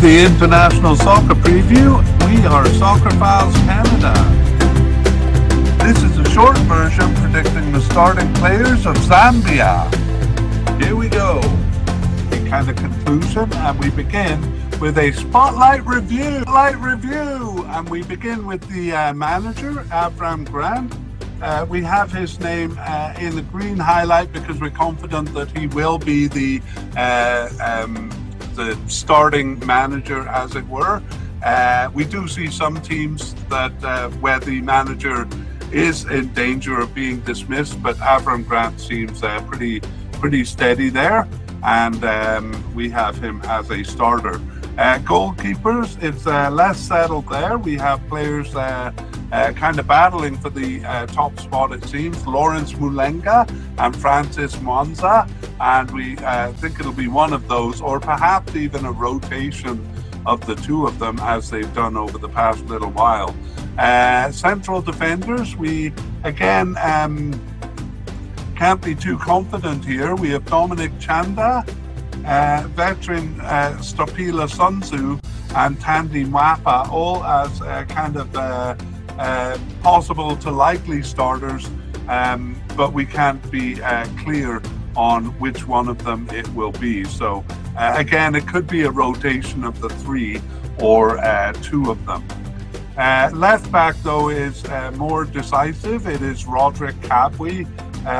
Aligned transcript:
the 0.00 0.24
International 0.24 0.96
Soccer 0.96 1.34
Preview. 1.34 1.98
We 2.26 2.46
are 2.46 2.64
Soccerphiles 2.64 3.52
Canada. 3.66 4.14
This 5.84 6.02
is 6.02 6.16
a 6.16 6.24
short 6.30 6.56
version 6.60 7.14
predicting 7.16 7.70
the 7.70 7.82
starting 7.82 8.32
players 8.34 8.86
of 8.86 8.96
Zambia. 8.96 9.92
Here 10.82 10.96
we 10.96 11.10
go. 11.10 11.40
A 12.32 12.48
kind 12.48 12.70
of 12.70 12.76
conclusion, 12.76 13.52
and 13.52 13.78
we 13.78 13.90
begin 13.90 14.40
with 14.80 14.96
a 14.96 15.12
spotlight 15.12 15.84
review. 15.84 16.44
Light 16.46 16.78
review, 16.78 17.66
and 17.68 17.86
we 17.90 18.02
begin 18.02 18.46
with 18.46 18.66
the 18.70 18.92
uh, 18.92 19.12
manager, 19.12 19.84
Avram 19.90 20.50
Grant. 20.50 20.94
Uh, 21.42 21.66
we 21.68 21.82
have 21.82 22.10
his 22.10 22.40
name 22.40 22.74
uh, 22.80 23.12
in 23.18 23.36
the 23.36 23.42
green 23.42 23.76
highlight 23.76 24.32
because 24.32 24.58
we're 24.62 24.70
confident 24.70 25.34
that 25.34 25.54
he 25.54 25.66
will 25.66 25.98
be 25.98 26.26
the 26.26 26.62
uh, 26.96 27.50
um, 27.84 28.10
the 28.54 28.78
starting 28.86 29.64
manager, 29.66 30.26
as 30.28 30.56
it 30.56 30.66
were. 30.68 31.02
Uh, 31.44 31.90
we 31.94 32.04
do 32.04 32.28
see 32.28 32.48
some 32.48 32.80
teams 32.82 33.34
that 33.48 33.72
uh, 33.82 34.10
where 34.20 34.38
the 34.40 34.60
manager 34.60 35.26
is 35.72 36.04
in 36.04 36.32
danger 36.34 36.78
of 36.80 36.94
being 36.94 37.20
dismissed, 37.20 37.82
but 37.82 37.96
Avram 37.96 38.46
Grant 38.46 38.80
seems 38.80 39.22
uh, 39.22 39.40
pretty 39.42 39.80
pretty 40.12 40.44
steady 40.44 40.90
there, 40.90 41.26
and 41.62 42.04
um, 42.04 42.74
we 42.74 42.90
have 42.90 43.16
him 43.16 43.40
as 43.44 43.70
a 43.70 43.82
starter. 43.82 44.40
Uh, 44.76 44.98
goalkeepers, 44.98 46.02
it's 46.02 46.26
uh, 46.26 46.50
less 46.50 46.78
settled 46.78 47.28
there. 47.28 47.58
We 47.58 47.76
have 47.76 48.06
players 48.08 48.54
uh, 49.32 49.34
uh 49.34 49.52
kind 49.52 49.78
of 49.78 49.86
battling 49.86 50.36
for 50.36 50.50
the 50.50 50.84
uh, 50.84 51.06
top 51.06 51.38
spot, 51.38 51.72
it 51.72 51.84
seems. 51.84 52.26
Lawrence 52.26 52.72
Mulenga 52.74 53.48
and 53.78 53.96
Francis 53.96 54.56
Mwansa, 54.56 55.28
and 55.60 55.90
we 55.90 56.16
uh, 56.18 56.52
think 56.54 56.80
it'll 56.80 56.92
be 56.92 57.08
one 57.08 57.32
of 57.32 57.48
those, 57.48 57.80
or 57.80 58.00
perhaps 58.00 58.54
even 58.56 58.84
a 58.84 58.92
rotation 58.92 59.86
of 60.26 60.44
the 60.46 60.54
two 60.54 60.86
of 60.86 60.98
them 60.98 61.18
as 61.20 61.50
they've 61.50 61.74
done 61.74 61.96
over 61.96 62.18
the 62.18 62.28
past 62.28 62.64
little 62.66 62.90
while. 62.90 63.34
central 64.32 64.82
defenders, 64.82 65.56
we 65.56 65.92
again 66.24 66.76
um, 66.82 67.32
can't 68.56 68.82
be 68.82 68.94
too 68.94 69.18
confident 69.18 69.84
here. 69.84 70.14
We 70.14 70.30
have 70.30 70.44
Dominic 70.44 70.92
Chanda 70.98 71.64
uh, 72.24 72.66
veteran 72.68 73.40
uh, 73.40 73.76
Stoppila 73.80 74.48
Sunzu 74.48 75.20
and 75.56 75.78
Tandi 75.78 76.26
Mwape, 76.26 76.88
all 76.90 77.24
as 77.24 77.60
uh, 77.62 77.84
kind 77.88 78.16
of 78.16 78.36
uh, 79.20 79.22
uh, 79.22 79.58
possible 79.82 80.34
to 80.34 80.50
likely 80.50 81.02
starters, 81.02 81.68
um, 82.08 82.58
but 82.74 82.94
we 82.94 83.04
can't 83.04 83.50
be 83.50 83.80
uh, 83.82 84.06
clear 84.24 84.62
on 84.96 85.26
which 85.38 85.66
one 85.66 85.88
of 85.88 86.02
them 86.04 86.26
it 86.30 86.48
will 86.54 86.72
be. 86.72 87.04
So, 87.04 87.44
again, 87.76 88.34
it 88.34 88.48
could 88.48 88.66
be 88.66 88.82
a 88.82 88.90
rotation 88.90 89.62
of 89.62 89.78
the 89.80 89.90
three 89.90 90.40
or 90.78 91.18
two 91.62 91.90
of 91.90 92.04
them. 92.06 92.26
left 92.96 93.70
back, 93.70 93.94
though, 94.02 94.30
is 94.30 94.64
more 94.96 95.24
decisive. 95.24 96.06
It 96.06 96.22
is 96.22 96.44
Rodrick 96.44 96.98
Kabwe, 97.02 97.66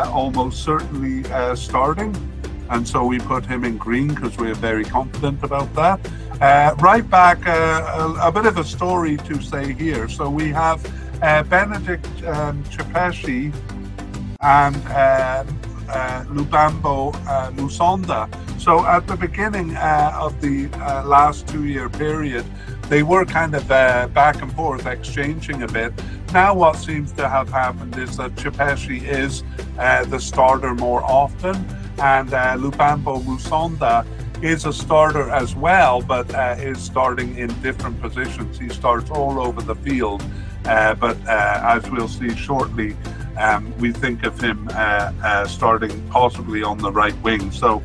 almost 0.07 0.63
certainly 0.63 1.25
starting 1.57 2.15
and 2.71 2.87
so 2.87 3.05
we 3.05 3.19
put 3.19 3.45
him 3.45 3.65
in 3.65 3.77
green 3.77 4.09
because 4.09 4.37
we're 4.39 4.55
very 4.55 4.85
confident 4.85 5.43
about 5.43 5.73
that. 5.75 6.01
Uh, 6.41 6.75
right 6.79 7.09
back, 7.11 7.47
uh, 7.47 8.15
a, 8.21 8.29
a, 8.29 8.33
bit 8.33 8.47
of 8.47 8.57
a 8.57 8.65
story 8.65 9.17
to 9.19 9.43
say 9.43 9.75
here. 9.75 10.09
So 10.09 10.31
we 10.31 10.49
have 10.51 10.81
uh, 11.21 11.43
Benedict 11.43 12.07
um, 12.25 12.65
Chepeshi 12.65 13.53
and 14.41 14.77
um, 14.77 15.61
uh, 15.91 16.25
Lubambo 16.29 17.15
uh, 17.27 17.51
Musonda. 17.51 18.31
So 18.61 18.87
at 18.87 19.07
the 19.07 19.17
beginning 19.17 19.77
uh, 19.77 20.13
of 20.15 20.41
the 20.41 20.71
uh, 20.75 21.05
last 21.05 21.49
two-year 21.49 21.91
period, 21.91 22.47
they 22.89 23.03
were 23.03 23.25
kind 23.25 23.55
of 23.55 23.67
back 23.69 24.41
and 24.43 24.53
forth, 24.55 24.87
exchanging 24.87 25.63
a 25.63 25.69
bit. 25.69 25.93
Now 26.33 26.55
what 26.55 26.77
seems 26.77 27.13
to 27.13 27.29
have 27.29 27.49
happened 27.49 27.99
is 27.99 28.17
that 28.17 28.35
Chepeshi 28.37 29.03
is 29.03 29.43
the 30.09 30.19
starter 30.19 30.75
more 30.75 31.03
often 31.03 31.57
and 32.01 32.33
uh, 32.33 32.57
Lubambo 32.57 33.21
Musonda 33.23 34.07
is 34.43 34.65
a 34.65 34.73
starter 34.73 35.29
as 35.31 35.55
well, 35.55 36.01
but 36.01 36.35
uh, 36.35 36.57
is 36.59 36.81
starting 36.81 37.37
in 37.37 37.49
different 37.61 38.01
positions. 38.01 38.59
He 38.59 38.71
starts 38.71 39.11
all 39.11 39.39
over 39.39 39.61
the 39.61 39.75
field, 39.75 40.23
uh, 40.65 40.95
but 40.95 41.17
uh, 41.27 41.61
as 41.63 41.91
we'll 41.91 42.09
see 42.09 42.35
shortly, 42.35 42.97
um, 43.37 43.77
we 43.79 43.93
think 43.93 44.25
of 44.25 44.41
him 44.41 44.67
uh, 44.73 45.13
uh, 45.23 45.47
starting 45.47 46.09
possibly 46.09 46.63
on 46.63 46.79
the 46.79 46.91
right 46.91 47.17
wing. 47.23 47.51
So 47.51 47.83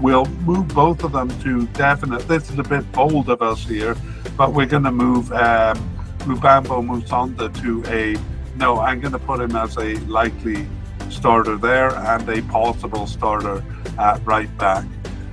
we'll 0.00 0.26
move 0.26 0.68
both 0.68 1.02
of 1.02 1.12
them 1.12 1.28
to 1.40 1.66
definite. 1.68 2.28
This 2.28 2.50
is 2.50 2.58
a 2.58 2.62
bit 2.62 2.90
bold 2.92 3.28
of 3.28 3.42
us 3.42 3.64
here, 3.64 3.96
but 4.36 4.52
we're 4.52 4.66
going 4.66 4.84
to 4.84 4.92
move 4.92 5.32
um, 5.32 5.76
Lubambo 6.20 6.86
Musonda 6.86 7.52
to 7.62 7.84
a 7.86 8.16
no. 8.56 8.78
I'm 8.78 9.00
going 9.00 9.12
to 9.12 9.18
put 9.18 9.40
him 9.40 9.56
as 9.56 9.76
a 9.76 9.94
likely 10.06 10.68
starter 11.10 11.56
there 11.56 11.94
and 11.94 12.28
a 12.28 12.42
possible 12.42 13.06
starter 13.06 13.64
at 13.98 14.24
right 14.24 14.56
back. 14.58 14.84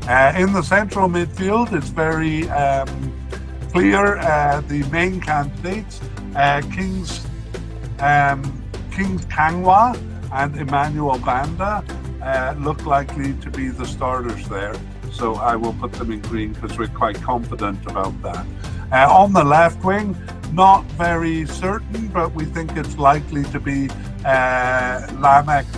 Uh, 0.07 0.33
in 0.37 0.53
the 0.53 0.61
central 0.61 1.09
midfield, 1.09 1.73
it's 1.73 1.89
very 1.89 2.49
um, 2.49 2.87
clear 3.71 4.17
uh, 4.17 4.61
the 4.61 4.83
main 4.89 5.19
candidates 5.19 6.01
uh, 6.37 6.61
Kings, 6.73 7.25
um, 7.99 8.63
Kings 8.91 9.25
Kangwa 9.25 9.99
and 10.31 10.55
Emmanuel 10.55 11.17
Banda 11.19 11.83
uh, 12.21 12.55
look 12.59 12.85
likely 12.85 13.33
to 13.33 13.49
be 13.49 13.69
the 13.69 13.85
starters 13.85 14.47
there. 14.47 14.75
So 15.11 15.35
I 15.35 15.55
will 15.55 15.73
put 15.73 15.93
them 15.93 16.11
in 16.11 16.21
green 16.21 16.53
because 16.53 16.77
we're 16.77 16.87
quite 16.87 17.19
confident 17.21 17.85
about 17.87 18.21
that. 18.21 18.45
Uh, 18.91 19.11
on 19.11 19.33
the 19.33 19.43
left 19.43 19.83
wing, 19.83 20.15
not 20.53 20.83
very 20.91 21.45
certain, 21.47 22.07
but 22.09 22.33
we 22.33 22.45
think 22.45 22.77
it's 22.77 22.97
likely 22.97 23.43
to 23.45 23.59
be 23.59 23.89
uh, 24.25 25.07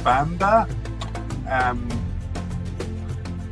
Banda. 0.04 0.68
Um, 1.50 1.90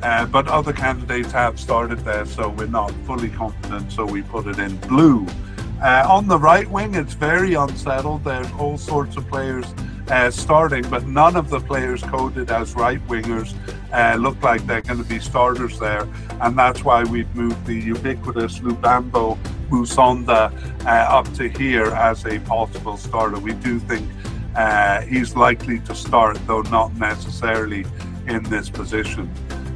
uh, 0.03 0.25
but 0.27 0.47
other 0.47 0.73
candidates 0.73 1.31
have 1.31 1.59
started 1.59 1.99
there, 1.99 2.25
so 2.25 2.49
we're 2.49 2.67
not 2.67 2.91
fully 3.05 3.29
confident, 3.29 3.91
so 3.91 4.05
we 4.05 4.21
put 4.21 4.45
it 4.45 4.59
in 4.59 4.77
blue. 4.77 5.25
Uh, 5.81 6.05
on 6.09 6.27
the 6.27 6.37
right 6.37 6.69
wing, 6.69 6.95
it's 6.95 7.13
very 7.13 7.55
unsettled. 7.55 8.23
There's 8.23 8.51
all 8.53 8.77
sorts 8.77 9.17
of 9.17 9.27
players 9.27 9.65
uh, 10.09 10.31
starting, 10.31 10.87
but 10.89 11.05
none 11.07 11.35
of 11.35 11.49
the 11.49 11.59
players 11.59 12.03
coded 12.03 12.51
as 12.51 12.75
right 12.75 13.05
wingers 13.07 13.53
uh, 13.91 14.15
look 14.17 14.41
like 14.41 14.65
they're 14.65 14.81
going 14.81 15.01
to 15.01 15.09
be 15.09 15.19
starters 15.19 15.79
there, 15.79 16.07
and 16.41 16.57
that's 16.57 16.83
why 16.83 17.03
we've 17.03 17.33
moved 17.35 17.65
the 17.65 17.75
ubiquitous 17.75 18.59
Lubambo 18.59 19.37
Musonda 19.69 20.51
uh, 20.85 20.89
up 20.89 21.31
to 21.33 21.49
here 21.49 21.87
as 21.87 22.25
a 22.25 22.39
possible 22.39 22.97
starter. 22.97 23.39
We 23.39 23.53
do 23.53 23.79
think 23.79 24.07
uh, 24.57 25.01
he's 25.01 25.35
likely 25.35 25.79
to 25.81 25.93
start, 25.93 26.35
though 26.47 26.63
not 26.63 26.93
necessarily 26.95 27.85
in 28.27 28.41
this 28.43 28.69
position. 28.69 29.31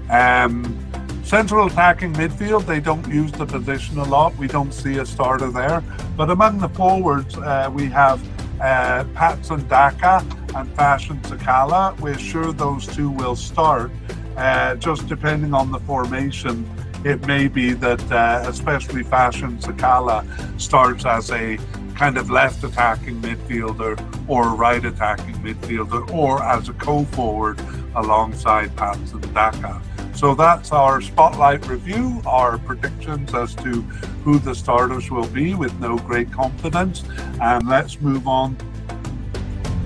Um, 0.09 0.77
central 1.23 1.67
attacking 1.67 2.13
midfield, 2.13 2.65
they 2.65 2.79
don't 2.79 3.07
use 3.07 3.31
the 3.31 3.45
position 3.45 3.99
a 3.99 4.03
lot. 4.03 4.35
We 4.37 4.47
don't 4.47 4.73
see 4.73 4.97
a 4.97 5.05
starter 5.05 5.51
there. 5.51 5.83
But 6.17 6.31
among 6.31 6.57
the 6.57 6.69
forwards, 6.69 7.37
uh, 7.37 7.69
we 7.71 7.85
have 7.89 8.19
uh, 8.59 9.05
Patson 9.13 9.67
Daka 9.67 10.25
and 10.55 10.69
Fashion 10.75 11.19
Sakala. 11.21 11.97
We're 11.99 12.17
sure 12.17 12.51
those 12.51 12.87
two 12.87 13.11
will 13.11 13.35
start, 13.35 13.91
uh, 14.35 14.75
just 14.75 15.07
depending 15.07 15.53
on 15.53 15.71
the 15.71 15.79
formation. 15.81 16.67
It 17.05 17.25
may 17.25 17.47
be 17.47 17.73
that, 17.73 18.11
uh, 18.11 18.43
especially 18.47 19.03
Fashion 19.03 19.57
Sakala, 19.59 20.25
starts 20.59 21.05
as 21.05 21.31
a 21.31 21.57
kind 22.01 22.17
of 22.17 22.31
left 22.31 22.63
attacking 22.63 23.21
midfielder 23.21 23.93
or 24.27 24.55
right 24.55 24.83
attacking 24.85 25.35
midfielder 25.35 26.11
or 26.11 26.41
as 26.41 26.67
a 26.67 26.73
co 26.73 27.03
forward 27.03 27.59
alongside 27.95 28.75
Patson 28.75 29.21
Daka. 29.35 29.79
So 30.15 30.33
that's 30.33 30.71
our 30.71 30.99
spotlight 31.01 31.67
review, 31.67 32.19
our 32.25 32.57
predictions 32.57 33.35
as 33.35 33.53
to 33.57 33.81
who 34.23 34.39
the 34.39 34.55
starters 34.55 35.11
will 35.11 35.27
be 35.27 35.53
with 35.53 35.79
no 35.79 35.95
great 35.99 36.31
confidence. 36.31 37.03
And 37.39 37.67
let's 37.67 38.01
move 38.01 38.27
on. 38.27 38.57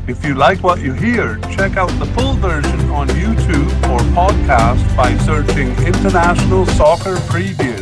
If 0.08 0.24
you 0.24 0.36
like 0.36 0.64
what 0.64 0.80
you 0.80 0.94
hear, 0.94 1.38
check 1.52 1.76
out 1.76 1.92
the 2.00 2.06
full 2.16 2.36
version 2.36 2.80
on 2.92 3.10
YouTube 3.10 3.74
or 3.92 4.00
podcast 4.16 4.96
by 4.96 5.18
searching 5.18 5.68
International 5.86 6.66
Soccer 6.68 7.18
Preview. 7.28 7.75